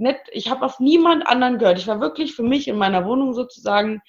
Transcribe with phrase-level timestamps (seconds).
[0.00, 1.78] nicht, ich habe auf niemand anderen gehört.
[1.78, 4.00] Ich war wirklich für mich in meiner Wohnung sozusagen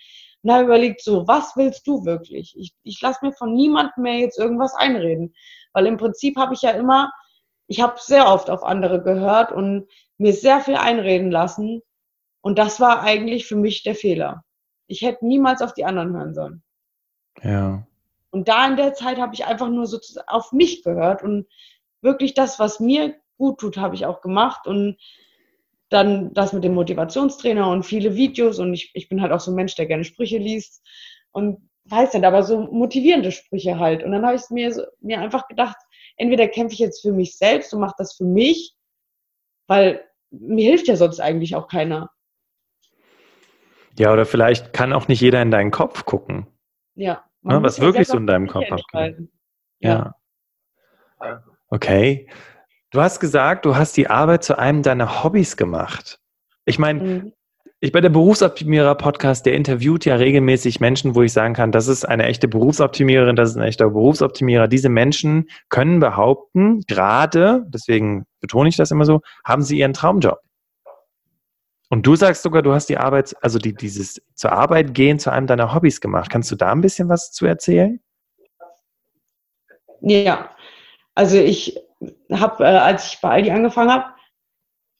[0.41, 2.55] und habe überlegt, so, was willst du wirklich?
[2.57, 5.33] Ich, ich lasse mir von niemandem mehr jetzt irgendwas einreden.
[5.73, 7.11] Weil im Prinzip habe ich ja immer,
[7.67, 9.87] ich habe sehr oft auf andere gehört und
[10.17, 11.81] mir sehr viel einreden lassen.
[12.41, 14.43] Und das war eigentlich für mich der Fehler.
[14.87, 16.63] Ich hätte niemals auf die anderen hören sollen.
[17.43, 17.85] Ja.
[18.31, 21.47] Und da in der Zeit habe ich einfach nur sozusagen auf mich gehört und
[22.01, 24.97] wirklich das, was mir gut tut, habe ich auch gemacht und
[25.89, 29.51] dann das mit dem Motivationstrainer und viele Videos und ich, ich bin halt auch so
[29.51, 30.85] ein Mensch, der gerne Sprüche liest
[31.31, 34.03] und weiß nicht, aber so motivierende Sprüche halt.
[34.03, 35.77] Und dann habe ich mir, so, mir einfach gedacht,
[36.17, 38.75] entweder kämpfe ich jetzt für mich selbst und mache das für mich,
[39.67, 42.11] weil mir hilft ja sonst eigentlich auch keiner.
[43.97, 46.47] Ja, oder vielleicht kann auch nicht jeder in deinen Kopf gucken.
[46.95, 47.25] Ja.
[47.41, 49.29] Ne, was wirklich so in deinem Kopf abgeht.
[49.79, 50.13] Ja.
[51.21, 51.43] ja.
[51.69, 52.29] Okay.
[52.91, 56.19] Du hast gesagt, du hast die Arbeit zu einem deiner Hobbys gemacht.
[56.65, 57.33] Ich meine, mhm.
[57.81, 61.87] ich bei der Berufsoptimierer Podcast, der interviewt ja regelmäßig Menschen, wo ich sagen kann, das
[61.87, 64.67] ist eine echte Berufsoptimiererin, das ist ein echter Berufsoptimierer.
[64.67, 70.39] Diese Menschen können behaupten, gerade, deswegen betone ich das immer so, haben sie ihren Traumjob.
[71.89, 75.31] Und du sagst sogar, du hast die Arbeit, also die, dieses zur Arbeit gehen zu
[75.31, 76.31] einem deiner Hobbys gemacht.
[76.31, 77.99] Kannst du da ein bisschen was zu erzählen?
[80.01, 80.55] Ja,
[81.13, 81.79] also ich
[82.31, 84.05] habe, äh, als ich bei Aldi angefangen habe,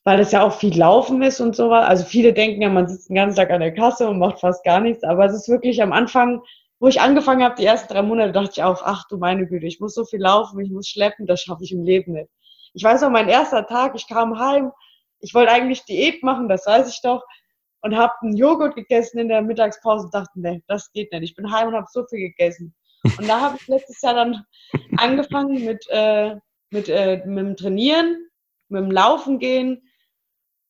[0.06, 1.88] weil das ja auch viel Laufen ist und so was.
[1.88, 4.64] Also viele denken ja, man sitzt den ganzen Tag an der Kasse und macht fast
[4.64, 5.04] gar nichts.
[5.04, 6.42] Aber es ist wirklich am Anfang,
[6.80, 9.68] wo ich angefangen habe, die ersten drei Monate, dachte ich auch, ach du meine Güte,
[9.68, 12.30] ich muss so viel laufen, ich muss schleppen, das schaffe ich im Leben nicht.
[12.74, 14.72] Ich weiß noch, mein erster Tag, ich kam heim,
[15.20, 17.22] ich wollte eigentlich Diät machen, das weiß ich doch,
[17.82, 21.24] und habe einen Joghurt gegessen in der Mittagspause und dachte, nee, das geht nicht.
[21.24, 22.74] Ich bin heim und habe so viel gegessen.
[23.18, 24.46] Und da habe ich letztes Jahr dann
[24.98, 26.36] angefangen mit, äh,
[26.72, 28.28] mit, äh, mit dem Trainieren,
[28.68, 29.90] mit dem Laufen gehen.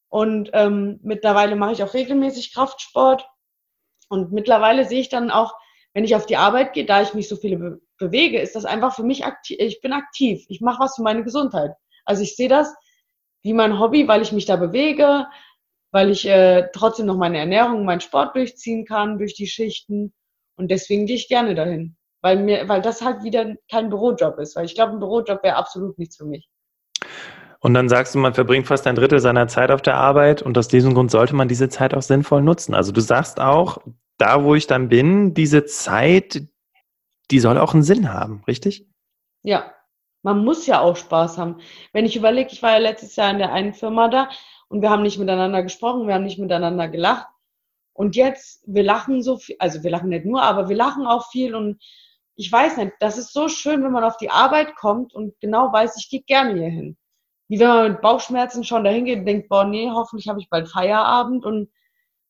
[0.10, 3.28] Und ähm, mittlerweile mache ich auch regelmäßig Kraftsport.
[4.10, 5.54] Und mittlerweile sehe ich dann auch,
[5.94, 8.64] wenn ich auf die Arbeit gehe, da ich mich so viele be bewege, ist das
[8.64, 9.58] einfach für mich aktiv.
[9.60, 10.46] Ich bin aktiv.
[10.48, 11.74] Ich mache was für meine Gesundheit.
[12.06, 12.74] Also ich sehe das
[13.42, 15.28] wie mein Hobby, weil ich mich da bewege,
[15.92, 20.14] weil ich äh, trotzdem noch meine Ernährung, meinen Sport durchziehen kann durch die Schichten.
[20.56, 21.98] Und deswegen gehe ich gerne dahin.
[22.22, 24.56] Weil mir, weil das halt wieder kein Bürojob ist.
[24.56, 26.50] Weil ich glaube, ein Bürojob wäre absolut nichts für mich.
[27.62, 30.58] Und dann sagst du, man verbringt fast ein Drittel seiner Zeit auf der Arbeit und
[30.58, 32.74] aus diesem Grund sollte man diese Zeit auch sinnvoll nutzen.
[32.74, 33.80] Also du sagst auch,
[34.18, 36.44] da wo ich dann bin, diese Zeit,
[37.32, 38.88] die soll auch einen Sinn haben, richtig?
[39.44, 39.74] Ja,
[40.22, 41.58] man muss ja auch Spaß haben.
[41.92, 44.30] Wenn ich überlege, ich war ja letztes Jahr in der einen Firma da
[44.70, 47.28] und wir haben nicht miteinander gesprochen, wir haben nicht miteinander gelacht.
[47.94, 51.30] Und jetzt, wir lachen so viel, also wir lachen nicht nur, aber wir lachen auch
[51.32, 51.82] viel und
[52.40, 55.74] ich weiß nicht, das ist so schön, wenn man auf die Arbeit kommt und genau
[55.74, 56.98] weiß, ich gehe gerne hier hin.
[57.50, 60.50] Wie wenn man mit Bauchschmerzen schon dahin geht und denkt, boah, nee, hoffentlich habe ich
[60.50, 61.70] bald Feierabend und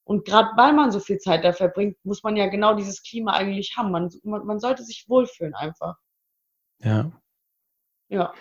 [0.05, 3.33] und gerade weil man so viel Zeit da verbringt, muss man ja genau dieses Klima
[3.33, 3.91] eigentlich haben.
[3.91, 5.97] Man, man, man sollte sich wohlfühlen einfach.
[6.79, 7.11] Ja.
[8.07, 8.33] Ja.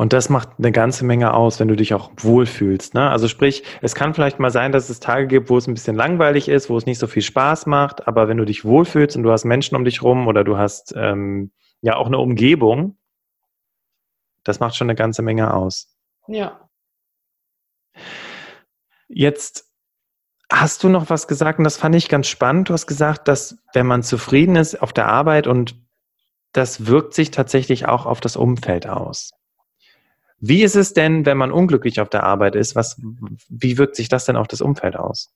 [0.00, 2.94] Und das macht eine ganze Menge aus, wenn du dich auch wohlfühlst.
[2.94, 3.10] Ne?
[3.10, 5.94] Also sprich, es kann vielleicht mal sein, dass es Tage gibt, wo es ein bisschen
[5.94, 9.24] langweilig ist, wo es nicht so viel Spaß macht, aber wenn du dich wohlfühlst und
[9.24, 11.52] du hast Menschen um dich rum oder du hast ähm,
[11.82, 12.96] ja auch eine Umgebung,
[14.42, 15.94] das macht schon eine ganze Menge aus.
[16.28, 16.66] Ja.
[19.06, 19.70] Jetzt
[20.50, 22.70] hast du noch was gesagt und das fand ich ganz spannend.
[22.70, 25.76] Du hast gesagt, dass wenn man zufrieden ist auf der Arbeit und
[26.52, 29.32] das wirkt sich tatsächlich auch auf das Umfeld aus.
[30.40, 32.74] Wie ist es denn, wenn man unglücklich auf der Arbeit ist?
[32.74, 33.00] Was,
[33.48, 35.32] wie wirkt sich das denn auf das Umfeld aus?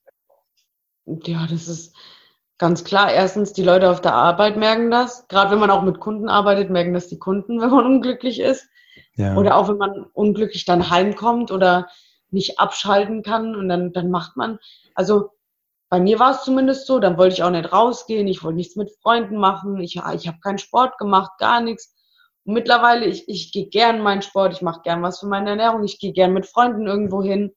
[1.05, 1.95] Ja, das ist
[2.57, 3.11] ganz klar.
[3.11, 5.27] Erstens, die Leute auf der Arbeit merken das.
[5.27, 8.67] Gerade wenn man auch mit Kunden arbeitet, merken das die Kunden, wenn man unglücklich ist.
[9.15, 9.35] Ja.
[9.35, 11.87] Oder auch wenn man unglücklich dann heimkommt oder
[12.31, 14.59] nicht abschalten kann und dann, dann macht man.
[14.95, 15.29] Also
[15.89, 18.75] bei mir war es zumindest so, dann wollte ich auch nicht rausgehen, ich wollte nichts
[18.75, 21.94] mit Freunden machen, ich, ich habe keinen Sport gemacht, gar nichts.
[22.45, 25.83] Und mittlerweile, ich, ich gehe gern meinen Sport, ich mache gern was für meine Ernährung,
[25.83, 27.51] ich gehe gern mit Freunden irgendwo hin.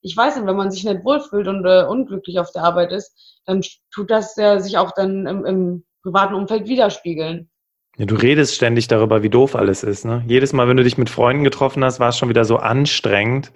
[0.00, 3.40] Ich weiß nicht, wenn man sich nicht wohlfühlt und äh, unglücklich auf der Arbeit ist,
[3.46, 3.62] dann
[3.92, 7.50] tut das ja sich auch dann im, im privaten Umfeld widerspiegeln.
[7.96, 10.04] Ja, du redest ständig darüber, wie doof alles ist.
[10.04, 10.22] Ne?
[10.28, 13.50] Jedes Mal, wenn du dich mit Freunden getroffen hast, war es schon wieder so anstrengend.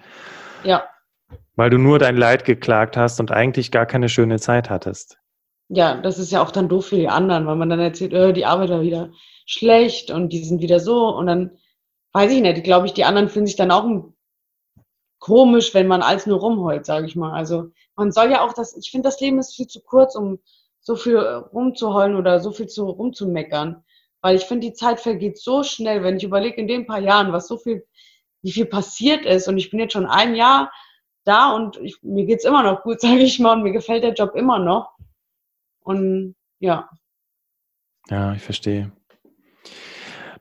[0.65, 0.83] Ja.
[1.55, 5.22] Weil du nur dein Leid geklagt hast und eigentlich gar keine schöne Zeit hattest.
[5.75, 8.35] Ja, das ist ja auch dann doof für die anderen, weil man dann erzählt, äh,
[8.35, 9.11] die Arbeit war wieder
[9.47, 11.59] schlecht und die sind wieder so und dann
[12.13, 13.87] weiß ich nicht, glaube ich, die anderen fühlen sich dann auch
[15.19, 17.33] komisch, wenn man alles nur rumheult, sage ich mal.
[17.33, 20.41] Also man soll ja auch das, ich finde, das Leben ist viel zu kurz, um
[20.81, 23.83] so viel rumzuheulen oder so viel zu rumzumeckern.
[24.21, 27.33] Weil ich finde, die Zeit vergeht so schnell, wenn ich überlege, in den paar Jahren,
[27.33, 27.87] was so viel,
[28.43, 29.49] wie viel passiert ist.
[29.49, 30.71] Und ich bin jetzt schon ein Jahr
[31.25, 34.13] da und ich, mir geht's immer noch gut, sage ich mal, und mir gefällt der
[34.13, 34.91] Job immer noch.
[35.83, 36.89] Und ja.
[38.09, 38.93] Ja, ich verstehe.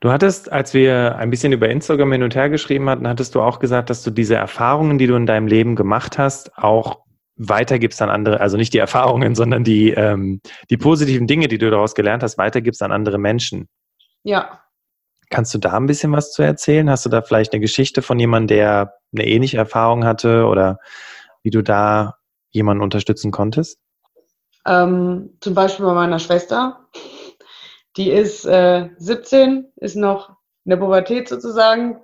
[0.02, 3.42] Du hattest, als wir ein bisschen über Instagram hin und her geschrieben hatten, hattest du
[3.42, 7.04] auch gesagt, dass du diese Erfahrungen, die du in deinem Leben gemacht hast, auch
[7.36, 11.70] weitergibst an andere, also nicht die Erfahrungen, sondern die, ähm, die positiven Dinge, die du
[11.70, 13.70] daraus gelernt hast, weitergibst an andere Menschen.
[14.24, 14.64] Ja.
[15.30, 16.90] Kannst du da ein bisschen was zu erzählen?
[16.90, 20.80] Hast du da vielleicht eine Geschichte von jemandem, der eine ähnliche Erfahrung hatte oder
[21.44, 22.16] wie du da
[22.50, 23.80] jemanden unterstützen konntest?
[24.66, 26.88] Ähm, zum Beispiel bei meiner Schwester.
[27.98, 30.30] Die ist äh, 17, ist noch
[30.66, 32.02] in der Pubertät sozusagen.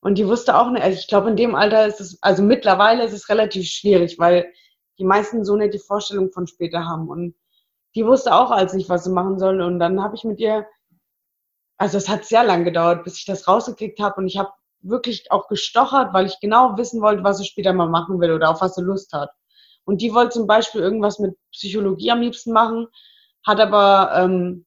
[0.00, 3.04] Und die wusste auch nicht, also ich glaube, in dem Alter ist es, also mittlerweile
[3.04, 4.52] ist es relativ schwierig, weil
[4.98, 7.08] die meisten so nicht die Vorstellung von später haben.
[7.08, 7.34] Und
[7.94, 9.60] die wusste auch als nicht, was sie machen soll.
[9.60, 10.66] Und dann habe ich mit ihr,
[11.78, 14.20] also es hat sehr lang gedauert, bis ich das rausgekriegt habe.
[14.20, 14.50] Und ich habe
[14.80, 18.50] wirklich auch gestochert, weil ich genau wissen wollte, was sie später mal machen will oder
[18.50, 19.30] auf was sie Lust hat.
[19.86, 22.88] Und die wollte zum Beispiel irgendwas mit Psychologie am liebsten machen,
[23.46, 24.66] hat aber ähm,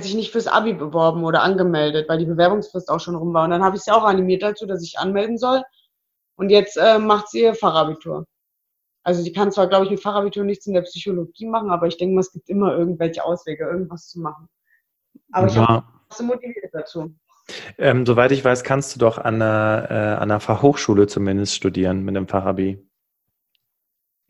[0.00, 3.44] sich nicht fürs Abi beworben oder angemeldet, weil die Bewerbungsfrist auch schon rum war.
[3.44, 5.62] Und dann habe ich sie auch animiert dazu, dass ich anmelden soll.
[6.36, 8.26] Und jetzt äh, macht sie ihr Fachabitur.
[9.04, 11.96] Also die kann zwar, glaube ich, mit Fachabitur nichts in der Psychologie machen, aber ich
[11.96, 14.48] denke mal, es gibt immer irgendwelche Auswege, irgendwas zu machen.
[15.30, 15.52] Aber ja.
[15.52, 17.14] ich habe sie motiviert dazu.
[17.78, 22.04] Ähm, soweit ich weiß, kannst du doch an einer, äh, an einer Fachhochschule zumindest studieren
[22.04, 22.84] mit einem Fachabi.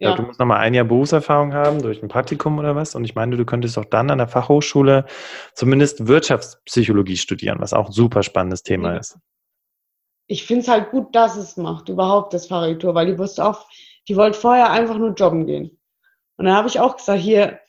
[0.02, 0.16] Ja.
[0.16, 2.96] du musst nochmal ein Jahr Berufserfahrung haben durch ein Praktikum oder was.
[2.96, 5.06] Und ich meine, du könntest auch dann an der Fachhochschule
[5.54, 8.98] zumindest Wirtschaftspsychologie studieren, was auch ein super spannendes Thema ja.
[8.98, 9.18] ist.
[10.26, 13.68] Ich finde es halt gut, dass es macht, überhaupt das Fahrradtour, weil die wusste auch,
[14.08, 15.78] die wollte vorher einfach nur jobben gehen.
[16.36, 17.60] Und dann habe ich auch gesagt, hier,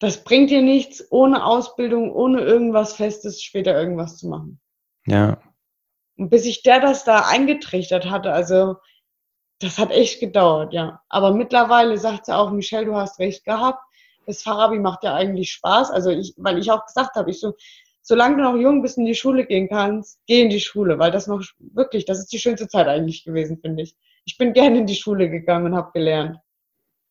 [0.00, 4.60] das bringt dir nichts, ohne Ausbildung, ohne irgendwas Festes später irgendwas zu machen.
[5.06, 5.38] Ja.
[6.16, 8.76] Und bis ich der das da eingetrichtert hatte, also
[9.60, 11.02] das hat echt gedauert, ja.
[11.08, 13.80] Aber mittlerweile sagt sie auch, Michelle, du hast recht gehabt.
[14.26, 15.90] Das Farabi macht ja eigentlich Spaß.
[15.90, 17.54] Also ich, weil ich auch gesagt habe, ich so,
[18.00, 20.98] solange du noch jung bist und in die Schule gehen kannst, geh in die Schule,
[20.98, 23.94] weil das noch wirklich, das ist die schönste Zeit eigentlich gewesen, finde ich.
[24.24, 26.38] Ich bin gerne in die Schule gegangen und habe gelernt.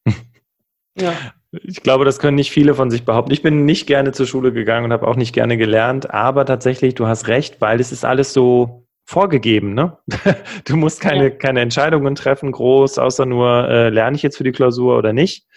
[0.95, 1.13] ja.
[1.51, 3.31] Ich glaube, das können nicht viele von sich behaupten.
[3.31, 6.95] Ich bin nicht gerne zur Schule gegangen und habe auch nicht gerne gelernt, aber tatsächlich,
[6.95, 9.73] du hast recht, weil es ist alles so vorgegeben.
[9.73, 9.97] Ne?
[10.65, 11.29] Du musst keine, ja.
[11.31, 15.47] keine Entscheidungen treffen, groß, außer nur, äh, lerne ich jetzt für die Klausur oder nicht.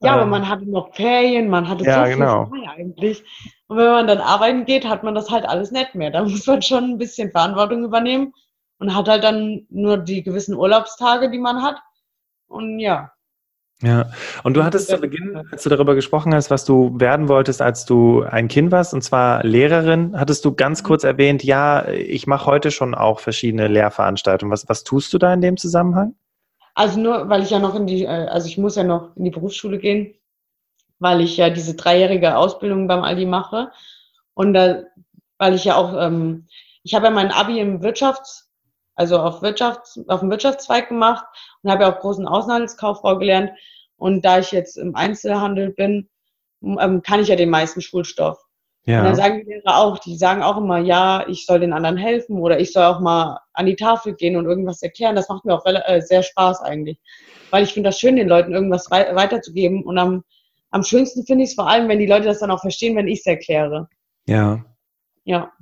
[0.00, 2.46] Ja, ähm, aber man hatte noch Ferien, man hatte ja, so genau.
[2.46, 3.24] viel eigentlich.
[3.66, 6.10] Und wenn man dann arbeiten geht, hat man das halt alles nicht mehr.
[6.10, 8.32] Da muss man schon ein bisschen Verantwortung übernehmen
[8.78, 11.80] und hat halt dann nur die gewissen Urlaubstage, die man hat.
[12.46, 13.10] Und ja.
[13.82, 14.10] Ja,
[14.44, 17.84] und du hattest zu Beginn, als du darüber gesprochen hast, was du werden wolltest, als
[17.84, 20.86] du ein Kind warst, und zwar Lehrerin, hattest du ganz mhm.
[20.86, 24.52] kurz erwähnt, ja, ich mache heute schon auch verschiedene Lehrveranstaltungen.
[24.52, 26.14] Was, was tust du da in dem Zusammenhang?
[26.74, 29.24] Also nur, weil ich ja noch in die, äh, also ich muss ja noch in
[29.24, 30.14] die Berufsschule gehen,
[31.00, 33.72] weil ich ja diese dreijährige Ausbildung beim Aldi mache.
[34.34, 34.84] Und da,
[35.38, 36.46] weil ich ja auch, ähm,
[36.84, 38.41] ich habe ja mein Abi im Wirtschafts-,
[38.94, 41.24] also auf Wirtschafts-, auf dem Wirtschaftszweig gemacht
[41.62, 43.50] und habe ja auch großen Außenhandelskauffrau gelernt.
[43.96, 46.08] Und da ich jetzt im Einzelhandel bin,
[46.62, 48.38] ähm, kann ich ja den meisten Schulstoff.
[48.84, 48.98] Ja.
[48.98, 51.96] Und dann sagen die Lehrer auch, die sagen auch immer, ja, ich soll den anderen
[51.96, 55.14] helfen oder ich soll auch mal an die Tafel gehen und irgendwas erklären.
[55.14, 56.98] Das macht mir auch äh, sehr Spaß eigentlich.
[57.50, 59.84] Weil ich finde das schön, den Leuten irgendwas weiterzugeben.
[59.84, 60.24] Und am,
[60.70, 63.08] am schönsten finde ich es vor allem, wenn die Leute das dann auch verstehen, wenn
[63.08, 63.88] ich es erkläre.
[64.26, 64.64] Ja.
[65.24, 65.52] Ja.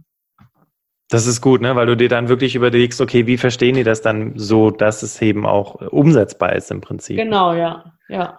[1.10, 1.74] Das ist gut, ne?
[1.74, 5.20] weil du dir dann wirklich überlegst, okay, wie verstehen die das dann so, dass es
[5.20, 7.16] eben auch umsetzbar ist im Prinzip.
[7.16, 8.38] Genau, ja, ja.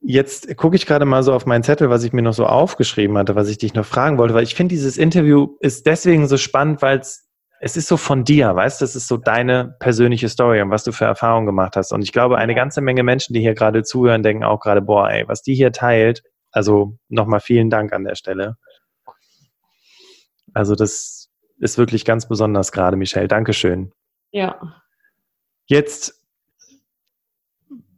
[0.00, 3.18] Jetzt gucke ich gerade mal so auf meinen Zettel, was ich mir noch so aufgeschrieben
[3.18, 6.38] hatte, was ich dich noch fragen wollte, weil ich finde, dieses Interview ist deswegen so
[6.38, 7.28] spannend, weil es,
[7.60, 10.84] es ist so von dir, weißt du, es ist so deine persönliche Story und was
[10.84, 11.92] du für Erfahrungen gemacht hast.
[11.92, 15.10] Und ich glaube, eine ganze Menge Menschen, die hier gerade zuhören, denken auch gerade, boah,
[15.10, 18.56] ey, was die hier teilt, also nochmal vielen Dank an der Stelle.
[20.58, 23.28] Also das ist wirklich ganz besonders gerade, Michelle.
[23.28, 23.92] Dankeschön.
[24.32, 24.60] Ja.
[25.66, 26.20] Jetzt,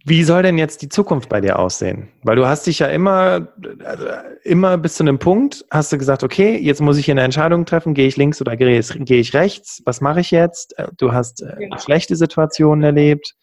[0.04, 2.10] wie soll denn jetzt die Zukunft bei dir aussehen?
[2.22, 3.48] Weil du hast dich ja immer,
[3.84, 4.06] also
[4.44, 7.64] immer bis zu einem Punkt, hast du gesagt, okay, jetzt muss ich hier eine Entscheidung
[7.64, 9.80] treffen, gehe ich links oder gehe ich rechts?
[9.86, 10.74] Was mache ich jetzt?
[10.98, 11.78] Du hast äh, ja.
[11.78, 13.34] schlechte Situationen erlebt.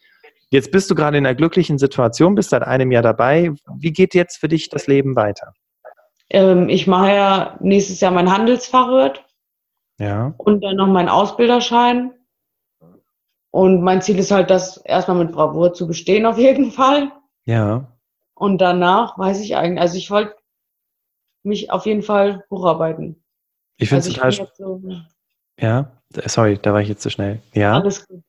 [0.52, 3.52] Jetzt bist du gerade in einer glücklichen Situation, bist seit einem Jahr dabei.
[3.80, 5.54] Wie geht jetzt für dich das Leben weiter?
[6.30, 9.24] Ähm, ich mache ja nächstes Jahr mein Handelsfachwirt
[10.00, 10.34] ja.
[10.38, 12.14] Und dann noch mein Ausbilderschein.
[13.52, 17.12] Und mein Ziel ist halt, das erstmal mit Bravour zu bestehen, auf jeden Fall.
[17.46, 17.98] Ja.
[18.36, 20.36] Und danach weiß ich eigentlich, also ich wollte
[21.44, 23.24] mich auf jeden Fall hocharbeiten.
[23.78, 24.56] Ich finde es also total.
[24.58, 24.82] So,
[25.60, 25.92] ja,
[26.26, 27.42] sorry, da war ich jetzt zu schnell.
[27.54, 27.74] Ja.
[27.80, 28.22] Alles gut.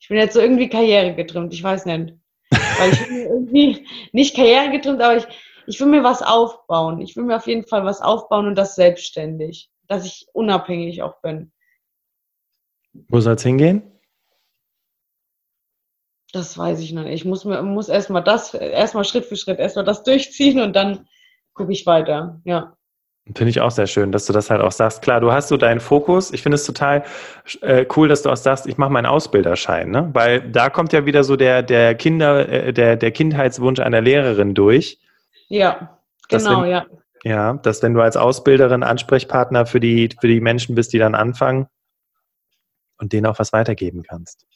[0.00, 2.14] Ich bin jetzt so irgendwie karrieregetrimmt, ich weiß nicht.
[2.50, 5.26] Weil ich mir irgendwie nicht karrieregetrimmt, aber ich,
[5.72, 7.00] ich will mir was aufbauen.
[7.00, 11.22] Ich will mir auf jeden Fall was aufbauen und das selbstständig, dass ich unabhängig auch
[11.22, 11.50] bin.
[13.08, 13.82] Wo soll es hingehen?
[16.34, 17.14] Das weiß ich noch nicht.
[17.14, 21.08] Ich muss, mir, muss erstmal das, erstmal Schritt für Schritt, erstmal das durchziehen und dann
[21.54, 22.42] gucke ich weiter.
[22.44, 22.76] Ja.
[23.34, 25.00] Finde ich auch sehr schön, dass du das halt auch sagst.
[25.00, 26.34] Klar, du hast so deinen Fokus.
[26.34, 27.04] Ich finde es total
[27.62, 30.10] äh, cool, dass du auch sagst, ich mache meinen Ausbilderschein, ne?
[30.12, 34.54] Weil da kommt ja wieder so der, der Kinder, äh, der, der Kindheitswunsch einer Lehrerin
[34.54, 34.98] durch.
[35.52, 35.98] Ja,
[36.30, 36.86] genau, wenn, ja.
[37.24, 41.14] Ja, dass wenn du als Ausbilderin Ansprechpartner für die, für die Menschen bist, die dann
[41.14, 41.68] anfangen
[42.98, 44.46] und denen auch was weitergeben kannst.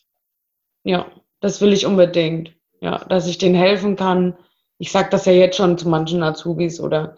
[0.85, 1.07] Ja,
[1.41, 2.57] das will ich unbedingt.
[2.81, 4.39] Ja, dass ich denen helfen kann.
[4.79, 7.17] Ich sage das ja jetzt schon zu manchen Azubis oder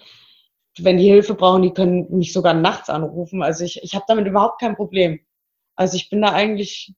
[0.78, 3.44] wenn die Hilfe brauchen, die können mich sogar nachts anrufen.
[3.44, 5.20] Also ich, ich habe damit überhaupt kein Problem.
[5.76, 6.94] Also ich bin da eigentlich,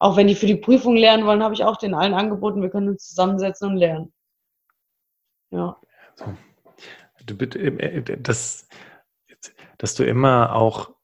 [0.00, 2.70] auch wenn die für die Prüfung lernen wollen, habe ich auch den allen angeboten, wir
[2.70, 4.12] können uns zusammensetzen und lernen.
[5.50, 5.76] Ja.
[6.16, 6.34] So.
[7.24, 8.68] Du, äh, das,
[9.78, 10.96] dass du immer auch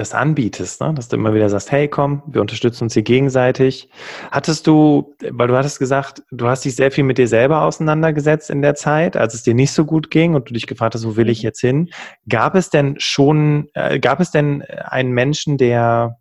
[0.00, 0.94] das anbietest, ne?
[0.94, 3.90] dass du immer wieder sagst, hey, komm, wir unterstützen uns hier gegenseitig.
[4.30, 8.48] Hattest du, weil du hattest gesagt, du hast dich sehr viel mit dir selber auseinandergesetzt
[8.48, 11.06] in der Zeit, als es dir nicht so gut ging und du dich gefragt hast,
[11.06, 11.46] wo will ich mhm.
[11.46, 11.90] jetzt hin?
[12.28, 16.18] Gab es denn schon, äh, gab es denn einen Menschen, der,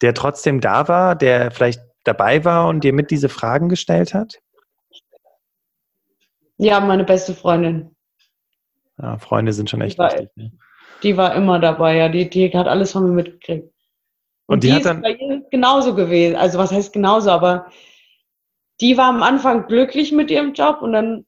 [0.00, 4.40] der trotzdem da war, der vielleicht dabei war und dir mit diese Fragen gestellt hat?
[6.60, 7.96] Ja, meine beste Freundin.
[9.00, 10.28] Ja, Freunde sind schon echt wichtig.
[10.34, 10.52] Ne?
[11.02, 12.10] Die war immer dabei, ja.
[12.10, 13.72] Die, die hat alles von mir mitgekriegt.
[14.46, 16.36] Und, und die, die hat dann bei ihr genauso gewesen.
[16.36, 17.70] Also was heißt genauso, aber
[18.82, 21.24] die war am Anfang glücklich mit ihrem Job und dann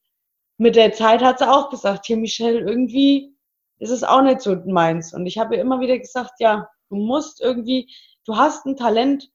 [0.59, 3.35] mit der Zeit hat sie auch gesagt, hier Michelle, irgendwie
[3.79, 5.15] ist es auch nicht so meins.
[5.15, 7.91] Und ich habe ihr immer wieder gesagt, ja, du musst irgendwie,
[8.27, 9.31] du hast ein Talent,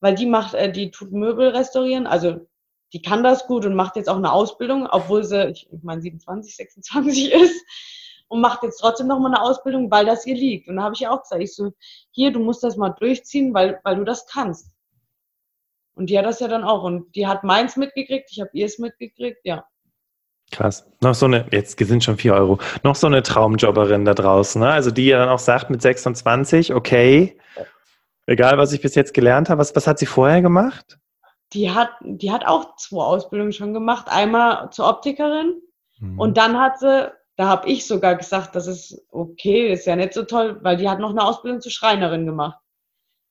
[0.00, 2.48] weil die macht, äh, die tut Möbel restaurieren, also
[2.96, 6.56] die kann das gut und macht jetzt auch eine Ausbildung, obwohl sie, ich meine, 27,
[6.56, 7.62] 26 ist
[8.28, 10.66] und macht jetzt trotzdem noch mal eine Ausbildung, weil das ihr liegt.
[10.66, 11.74] Und da habe ich ja auch gesagt, ich so,
[12.10, 14.70] hier, du musst das mal durchziehen, weil, weil du das kannst.
[15.94, 16.84] Und die hat das ja dann auch.
[16.84, 19.66] Und die hat meins mitgekriegt, ich habe ihrs mitgekriegt, ja.
[20.50, 20.90] Krass.
[21.02, 24.70] Noch so eine, jetzt sind schon vier Euro, noch so eine Traumjobberin da draußen, ne?
[24.70, 27.36] Also die ja dann auch sagt mit 26, okay,
[28.24, 30.98] egal was ich bis jetzt gelernt habe, was, was hat sie vorher gemacht?
[31.52, 34.06] Die hat, die hat auch zwei Ausbildungen schon gemacht.
[34.08, 35.62] Einmal zur Optikerin
[35.98, 36.18] mhm.
[36.18, 40.14] und dann hat sie da habe ich sogar gesagt, das ist okay, ist ja nicht
[40.14, 42.58] so toll, weil die hat noch eine Ausbildung zur Schreinerin gemacht.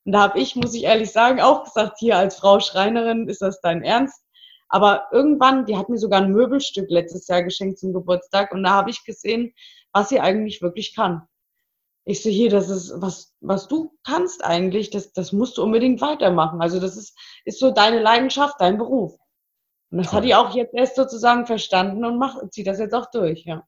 [0.04, 3.42] Und da habe ich, muss ich ehrlich sagen, auch gesagt, hier als Frau Schreinerin, ist
[3.42, 4.22] das dein Ernst?
[4.68, 8.70] Aber irgendwann, die hat mir sogar ein Möbelstück letztes Jahr geschenkt zum Geburtstag und da
[8.70, 9.52] habe ich gesehen,
[9.92, 11.26] was sie eigentlich wirklich kann.
[12.08, 16.00] Ich so, hier, das ist, was, was du kannst eigentlich, das, das musst du unbedingt
[16.00, 16.62] weitermachen.
[16.62, 19.18] Also das ist, ist so deine Leidenschaft, dein Beruf.
[19.90, 20.18] Und das Toll.
[20.18, 23.64] hat die auch jetzt erst sozusagen verstanden und macht, zieht das jetzt auch durch, ja.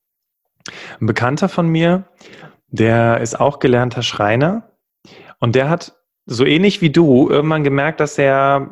[1.00, 2.04] Ein Bekannter von mir,
[2.68, 4.70] der ist auch gelernter Schreiner
[5.40, 8.70] und der hat so ähnlich wie du irgendwann gemerkt, dass er,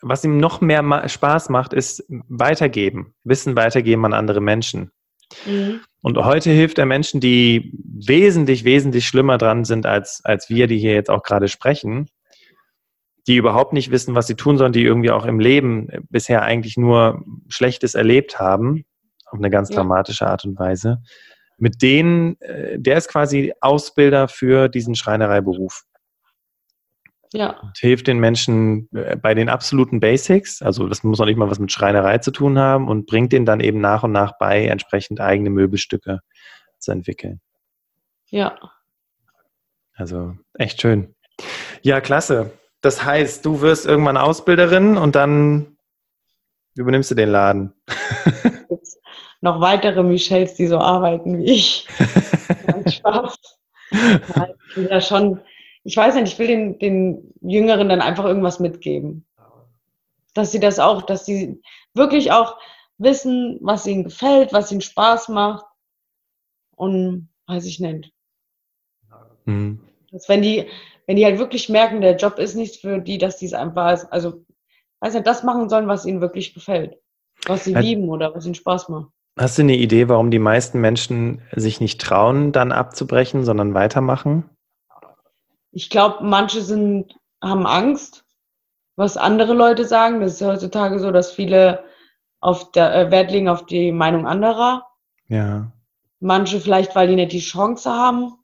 [0.00, 4.90] was ihm noch mehr Spaß macht, ist weitergeben, Wissen weitergeben an andere Menschen.
[5.46, 5.80] Mhm.
[6.02, 10.78] Und heute hilft er Menschen, die wesentlich, wesentlich schlimmer dran sind als, als wir, die
[10.78, 12.08] hier jetzt auch gerade sprechen,
[13.26, 16.76] die überhaupt nicht wissen, was sie tun sollen, die irgendwie auch im Leben bisher eigentlich
[16.76, 18.84] nur Schlechtes erlebt haben
[19.30, 19.76] auf eine ganz ja.
[19.76, 21.02] dramatische Art und Weise.
[21.58, 25.84] Mit denen, äh, der ist quasi Ausbilder für diesen Schreinereiberuf.
[27.32, 27.58] Ja.
[27.60, 31.50] Und hilft den Menschen äh, bei den absoluten Basics, also das muss auch nicht mal
[31.50, 34.66] was mit Schreinerei zu tun haben und bringt denen dann eben nach und nach bei,
[34.66, 36.20] entsprechend eigene Möbelstücke
[36.78, 37.40] zu entwickeln.
[38.30, 38.58] Ja.
[39.94, 41.14] Also echt schön.
[41.82, 42.52] Ja, klasse.
[42.80, 45.76] Das heißt, du wirst irgendwann Ausbilderin und dann
[46.76, 47.74] übernimmst du den Laden.
[49.40, 51.88] noch weitere Michels, die so arbeiten wie ich.
[52.88, 53.36] Spaß.
[53.90, 55.40] Ja, ich will ja schon,
[55.88, 59.24] ich weiß nicht, ich will den, den Jüngeren dann einfach irgendwas mitgeben.
[60.34, 61.62] Dass sie das auch, dass sie
[61.94, 62.58] wirklich auch
[62.98, 65.64] wissen, was ihnen gefällt, was ihnen Spaß macht.
[66.76, 68.12] Und weiß ich nicht.
[69.46, 69.80] Mhm.
[70.12, 70.66] Dass wenn die,
[71.06, 74.10] wenn die halt wirklich merken, der Job ist nichts für die, dass die es einfach,
[74.10, 74.44] also,
[75.00, 76.98] weiß nicht, das machen sollen, was ihnen wirklich gefällt.
[77.46, 79.10] Was sie lieben oder was ihnen Spaß macht.
[79.38, 84.50] Hast du eine Idee, warum die meisten Menschen sich nicht trauen, dann abzubrechen, sondern weitermachen?
[85.70, 88.24] Ich glaube, manche sind, haben Angst,
[88.96, 90.20] was andere Leute sagen.
[90.20, 91.84] Das ist heutzutage so, dass viele
[92.40, 94.86] auf der, äh, Wert legen auf die Meinung anderer.
[95.28, 95.72] Ja.
[96.20, 98.34] Manche vielleicht, weil die nicht die Chance haben.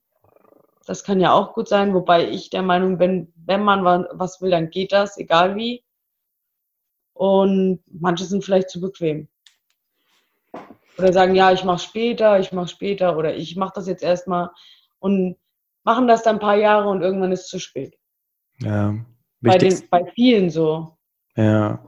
[0.87, 4.50] Das kann ja auch gut sein, wobei ich der Meinung bin, wenn man was will,
[4.50, 5.83] dann geht das, egal wie.
[7.14, 9.28] Und manche sind vielleicht zu bequem.
[10.99, 14.50] Oder sagen, ja, ich mache später, ich mache später oder ich mache das jetzt erstmal
[14.99, 15.37] und
[15.84, 17.96] machen das dann ein paar Jahre und irgendwann ist es zu spät.
[18.60, 18.94] Ja.
[19.40, 20.96] Bei, den, bei vielen so.
[21.36, 21.84] Ja.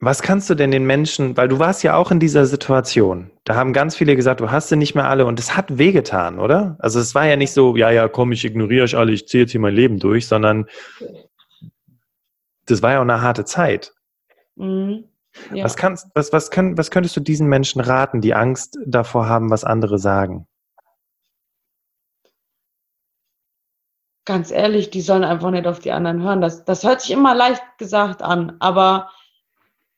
[0.00, 3.54] Was kannst du denn den Menschen, weil du warst ja auch in dieser Situation, da
[3.54, 6.76] haben ganz viele gesagt, du hast sie nicht mehr alle und es hat wehgetan, oder?
[6.78, 9.44] Also es war ja nicht so, ja, ja, komm, ich ignoriere euch alle, ich ziehe
[9.44, 10.66] jetzt hier mein Leben durch, sondern
[12.66, 13.94] das war ja auch eine harte Zeit.
[14.56, 15.04] Mhm.
[15.52, 15.64] Ja.
[15.64, 19.50] Was, kannst, was, was, können, was könntest du diesen Menschen raten, die Angst davor haben,
[19.50, 20.46] was andere sagen?
[24.24, 26.40] Ganz ehrlich, die sollen einfach nicht auf die anderen hören.
[26.40, 29.10] Das, das hört sich immer leicht gesagt an, aber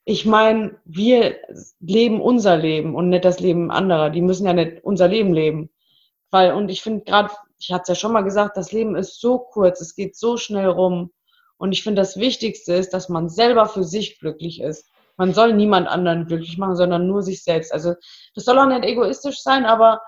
[0.03, 1.37] ich meine, wir
[1.79, 4.09] leben unser Leben und nicht das Leben anderer.
[4.09, 5.69] Die müssen ja nicht unser Leben leben.
[6.31, 9.19] Weil, und ich finde gerade, ich hatte es ja schon mal gesagt, das Leben ist
[9.19, 11.11] so kurz, es geht so schnell rum.
[11.57, 14.89] Und ich finde, das Wichtigste ist, dass man selber für sich glücklich ist.
[15.17, 17.73] Man soll niemand anderen glücklich machen, sondern nur sich selbst.
[17.73, 17.95] Also
[18.35, 20.01] das soll auch nicht egoistisch sein, aber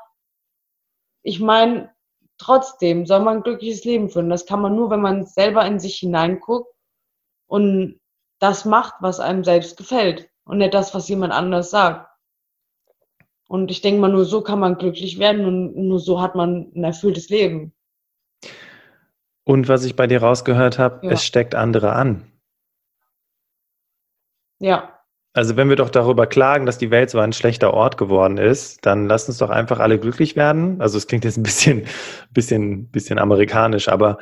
[1.23, 1.91] ich meine,
[2.39, 4.29] trotzdem soll man ein glückliches Leben führen.
[4.29, 6.73] Das kann man nur, wenn man selber in sich hineinguckt
[7.47, 7.99] und
[8.39, 12.09] das macht, was einem selbst gefällt und nicht das, was jemand anders sagt.
[13.47, 16.71] Und ich denke mal, nur so kann man glücklich werden und nur so hat man
[16.75, 17.73] ein erfülltes Leben.
[19.43, 21.11] Und was ich bei dir rausgehört habe, ja.
[21.11, 22.31] es steckt andere an.
[24.59, 24.98] Ja.
[25.39, 28.85] Also wenn wir doch darüber klagen, dass die Welt so ein schlechter Ort geworden ist,
[28.85, 30.81] dann lass uns doch einfach alle glücklich werden.
[30.81, 31.87] Also es klingt jetzt ein bisschen,
[32.33, 34.17] bisschen, bisschen amerikanisch, aber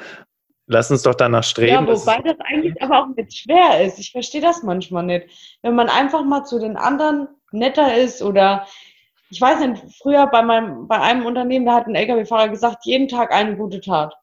[0.67, 1.73] lass uns doch danach streben.
[1.73, 3.97] Ja, wobei das eigentlich aber auch nicht schwer ist.
[3.97, 5.57] Ich verstehe das manchmal nicht.
[5.63, 8.67] Wenn man einfach mal zu den anderen netter ist oder
[9.31, 13.07] ich weiß nicht, früher bei meinem, bei einem Unternehmen, da hat ein LKW-Fahrer gesagt, jeden
[13.07, 14.13] Tag eine gute Tat.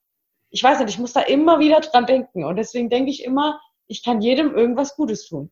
[0.51, 3.61] Ich weiß nicht, ich muss da immer wieder dran denken und deswegen denke ich immer,
[3.89, 5.51] ich kann jedem irgendwas Gutes tun.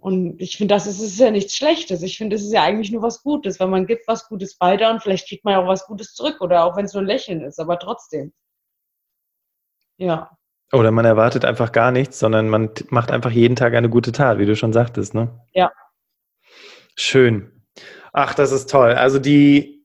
[0.00, 2.02] Und ich finde, das ist, ist ja nichts Schlechtes.
[2.02, 4.90] Ich finde, es ist ja eigentlich nur was Gutes, weil man gibt was Gutes weiter
[4.90, 7.06] und vielleicht kriegt man ja auch was Gutes zurück oder auch wenn es nur ein
[7.06, 8.32] Lächeln ist, aber trotzdem.
[9.98, 10.30] Ja.
[10.72, 14.38] Oder man erwartet einfach gar nichts, sondern man macht einfach jeden Tag eine gute Tat,
[14.38, 15.44] wie du schon sagtest, ne?
[15.52, 15.70] Ja.
[16.96, 17.66] Schön.
[18.12, 18.92] Ach, das ist toll.
[18.92, 19.79] Also die,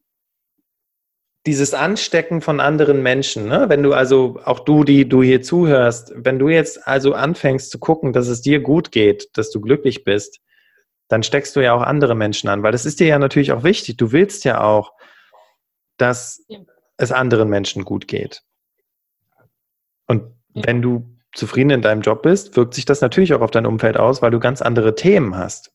[1.45, 3.65] dieses Anstecken von anderen Menschen, ne?
[3.69, 7.79] wenn du also, auch du, die du hier zuhörst, wenn du jetzt also anfängst zu
[7.79, 10.39] gucken, dass es dir gut geht, dass du glücklich bist,
[11.07, 13.63] dann steckst du ja auch andere Menschen an, weil das ist dir ja natürlich auch
[13.63, 13.97] wichtig.
[13.97, 14.93] Du willst ja auch,
[15.97, 16.59] dass ja.
[16.97, 18.41] es anderen Menschen gut geht.
[20.07, 20.63] Und ja.
[20.65, 23.97] wenn du zufrieden in deinem Job bist, wirkt sich das natürlich auch auf dein Umfeld
[23.97, 25.71] aus, weil du ganz andere Themen hast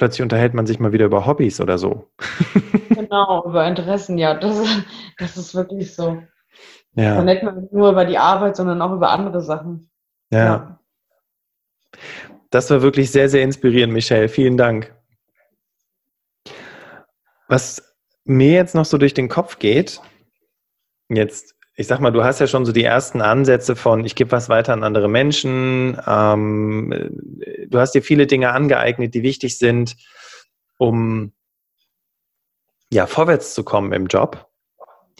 [0.00, 2.10] plötzlich unterhält man sich mal wieder über Hobbys oder so.
[3.02, 4.34] genau, über Interessen, ja.
[4.34, 4.62] Das,
[5.18, 6.22] das ist wirklich so.
[6.94, 7.16] Ja.
[7.16, 9.90] Dann nicht nur über die Arbeit, sondern auch über andere Sachen.
[10.30, 10.38] Ja.
[10.38, 10.80] ja.
[12.50, 14.28] Das war wirklich sehr, sehr inspirierend, Michelle.
[14.28, 14.94] Vielen Dank.
[17.48, 20.00] Was mir jetzt noch so durch den Kopf geht,
[21.08, 24.32] jetzt ich sag mal, du hast ja schon so die ersten Ansätze von, ich gebe
[24.32, 25.98] was weiter an andere Menschen.
[26.06, 27.10] Ähm,
[27.68, 29.96] du hast dir viele Dinge angeeignet, die wichtig sind,
[30.76, 31.32] um
[32.92, 34.48] ja vorwärts zu kommen im Job.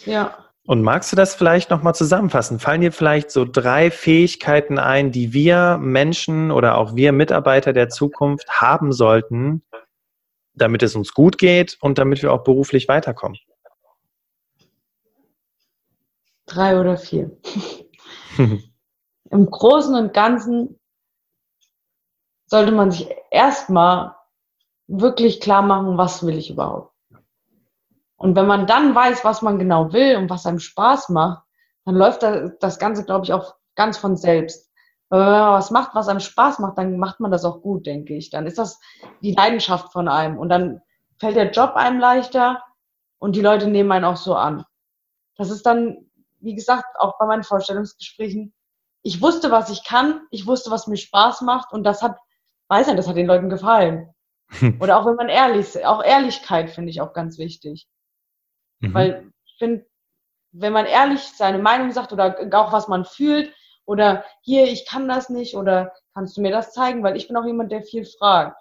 [0.05, 0.37] Ja.
[0.67, 2.59] Und magst du das vielleicht nochmal zusammenfassen?
[2.59, 7.89] Fallen dir vielleicht so drei Fähigkeiten ein, die wir Menschen oder auch wir Mitarbeiter der
[7.89, 9.63] Zukunft haben sollten,
[10.55, 13.39] damit es uns gut geht und damit wir auch beruflich weiterkommen?
[16.51, 17.31] drei oder vier.
[19.31, 20.79] Im Großen und Ganzen
[22.47, 24.17] sollte man sich erstmal
[24.89, 26.90] wirklich klar machen, was will ich überhaupt.
[28.21, 31.43] Und wenn man dann weiß, was man genau will und was einem Spaß macht,
[31.85, 34.71] dann läuft das Ganze, glaube ich, auch ganz von selbst.
[35.09, 37.87] Weil wenn man was macht, was einem Spaß macht, dann macht man das auch gut,
[37.87, 38.31] denke ich.
[38.31, 38.79] Dann ist das
[39.23, 40.39] die Leidenschaft von einem.
[40.39, 40.83] Und dann
[41.19, 42.63] fällt der Job einem leichter
[43.19, 44.65] und die Leute nehmen einen auch so an.
[45.37, 48.53] Das ist dann wie gesagt, auch bei meinen Vorstellungsgesprächen,
[49.03, 52.19] ich wusste, was ich kann, ich wusste, was mir Spaß macht und das hat,
[52.69, 54.13] weiß nicht, das hat den Leuten gefallen.
[54.81, 57.89] Oder auch wenn man ehrlich ist, auch Ehrlichkeit finde ich auch ganz wichtig.
[58.81, 58.95] Mhm.
[58.95, 59.87] Weil ich finde,
[60.53, 65.09] wenn man ehrlich seine Meinung sagt oder auch was man fühlt oder hier, ich kann
[65.09, 68.05] das nicht oder kannst du mir das zeigen, weil ich bin auch jemand, der viel
[68.05, 68.57] fragt.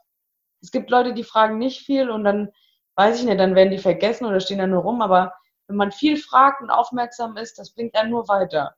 [0.61, 2.51] Es gibt Leute, die fragen nicht viel und dann
[2.95, 5.33] weiß ich nicht, dann werden die vergessen oder stehen da nur rum, aber
[5.67, 8.75] wenn man viel fragt und aufmerksam ist, das bringt einen nur weiter.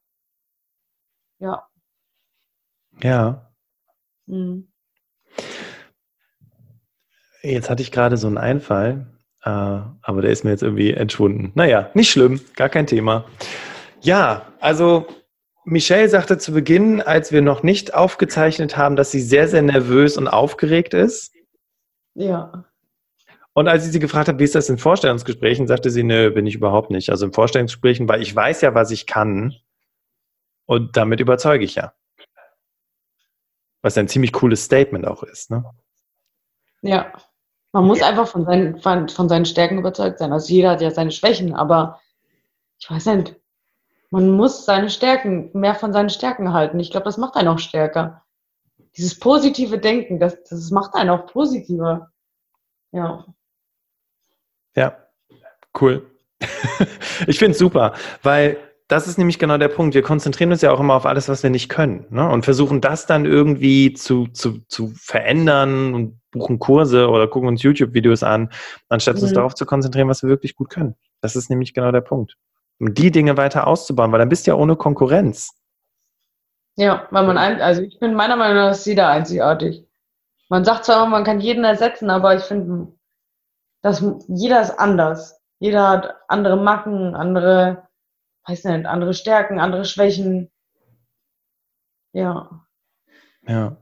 [1.39, 1.67] Ja.
[3.01, 3.51] Ja.
[4.27, 4.71] Mhm.
[7.41, 9.07] Jetzt hatte ich gerade so einen Einfall.
[9.43, 11.51] Äh, aber der ist mir jetzt irgendwie entschwunden.
[11.55, 13.25] Naja, nicht schlimm, gar kein Thema.
[14.01, 15.07] Ja, also
[15.63, 20.17] Michelle sagte zu Beginn, als wir noch nicht aufgezeichnet haben, dass sie sehr, sehr nervös
[20.17, 21.33] und aufgeregt ist.
[22.13, 22.65] Ja.
[23.53, 26.47] Und als ich sie gefragt habe, wie ist das in Vorstellungsgesprächen, sagte sie, nö, bin
[26.47, 27.09] ich überhaupt nicht.
[27.09, 29.55] Also in Vorstellungsgesprächen, weil ich weiß ja, was ich kann.
[30.65, 31.93] Und damit überzeuge ich ja.
[33.81, 35.65] Was ein ziemlich cooles Statement auch ist, ne?
[36.81, 37.11] Ja.
[37.73, 40.33] Man muss einfach von seinen, von, von seinen Stärken überzeugt sein.
[40.33, 42.01] Also jeder hat ja seine Schwächen, aber
[42.79, 43.35] ich weiß nicht,
[44.09, 46.79] man muss seine Stärken, mehr von seinen Stärken halten.
[46.79, 48.25] Ich glaube, das macht einen auch stärker.
[48.97, 52.11] Dieses positive Denken, das, das macht einen auch positiver.
[52.91, 53.25] Ja.
[54.75, 54.97] Ja,
[55.79, 56.11] cool.
[57.27, 58.57] ich finde es super, weil
[58.91, 59.95] das ist nämlich genau der Punkt.
[59.95, 62.27] Wir konzentrieren uns ja auch immer auf alles, was wir nicht können ne?
[62.27, 67.63] und versuchen das dann irgendwie zu, zu, zu verändern und buchen Kurse oder gucken uns
[67.63, 68.49] YouTube-Videos an,
[68.89, 69.23] anstatt mhm.
[69.23, 70.95] uns darauf zu konzentrieren, was wir wirklich gut können.
[71.21, 72.35] Das ist nämlich genau der Punkt.
[72.79, 75.53] Um die Dinge weiter auszubauen, weil dann bist du ja ohne Konkurrenz.
[76.75, 79.85] Ja, weil man, ein, also ich bin meiner Meinung nach ist jeder einzigartig.
[80.49, 82.91] Man sagt zwar, man kann jeden ersetzen, aber ich finde,
[83.81, 85.39] dass jeder ist anders.
[85.59, 87.87] Jeder hat andere Macken, andere,
[88.47, 90.51] weiß nicht, andere Stärken, andere Schwächen.
[92.13, 92.65] Ja.
[93.47, 93.77] Ja.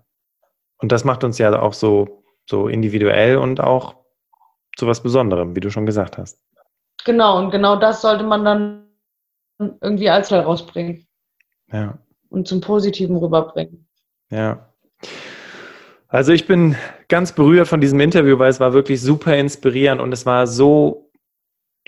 [0.77, 3.95] Und das macht uns ja auch so, so individuell und auch
[4.77, 6.41] zu was Besonderem, wie du schon gesagt hast.
[7.05, 8.89] Genau, und genau das sollte man dann
[9.81, 11.07] irgendwie als herausbringen.
[11.71, 11.99] Ja.
[12.29, 13.87] Und zum Positiven rüberbringen.
[14.29, 14.73] Ja.
[16.07, 16.75] Also ich bin
[17.07, 21.08] ganz berührt von diesem Interview, weil es war wirklich super inspirierend und es war so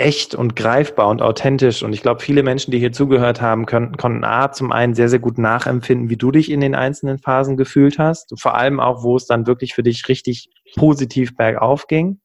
[0.02, 1.84] echt und greifbar und authentisch.
[1.84, 5.10] Und ich glaube, viele Menschen, die hier zugehört haben, können, konnten A, zum einen sehr,
[5.10, 8.34] sehr gut nachempfinden, wie du dich in den einzelnen Phasen gefühlt hast.
[8.40, 12.20] Vor allem auch, wo es dann wirklich für dich richtig positiv bergauf ging.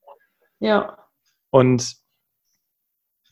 [0.59, 0.97] Ja.
[1.51, 1.97] Und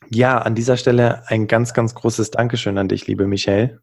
[0.09, 3.81] ja, an dieser Stelle ein ganz, ganz großes Dankeschön an dich, liebe Michelle.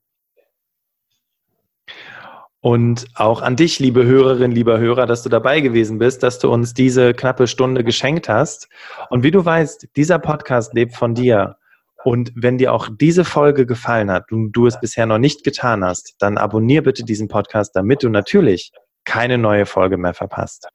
[2.63, 6.49] Und auch an dich, liebe Hörerin, lieber Hörer, dass du dabei gewesen bist, dass du
[6.49, 8.69] uns diese knappe Stunde geschenkt hast.
[9.11, 11.57] Und wie du weißt, dieser Podcast lebt von dir.
[12.05, 15.85] Und wenn dir auch diese Folge gefallen hat und du es bisher noch nicht getan
[15.85, 18.71] hast, dann abonniere bitte diesen Podcast, damit du natürlich
[19.05, 20.69] keine neue Folge mehr verpasst.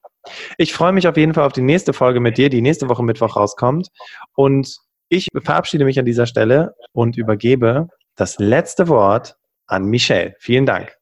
[0.58, 3.02] Ich freue mich auf jeden Fall auf die nächste Folge mit dir, die nächste Woche
[3.02, 3.88] Mittwoch rauskommt.
[4.34, 4.76] Und
[5.08, 10.34] ich verabschiede mich an dieser Stelle und übergebe das letzte Wort an Michelle.
[10.38, 10.97] Vielen Dank.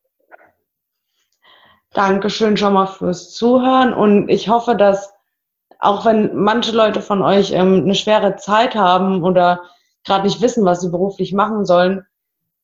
[1.97, 5.15] Dankeschön schon mal fürs Zuhören und ich hoffe, dass
[5.79, 9.63] auch wenn manche Leute von euch ähm, eine schwere Zeit haben oder
[10.05, 12.05] gerade nicht wissen, was sie beruflich machen sollen,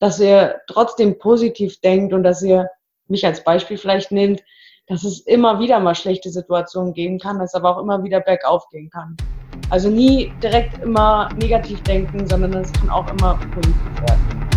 [0.00, 2.68] dass ihr trotzdem positiv denkt und dass ihr
[3.08, 4.42] mich als Beispiel vielleicht nehmt,
[4.86, 8.68] dass es immer wieder mal schlechte Situationen geben kann, dass aber auch immer wieder bergauf
[8.68, 9.16] gehen kann.
[9.70, 14.51] Also nie direkt immer negativ denken, sondern es kann auch immer positiv werden.